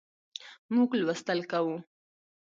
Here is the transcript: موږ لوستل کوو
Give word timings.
موږ 0.73 0.89
لوستل 1.01 1.39
کوو 1.51 1.75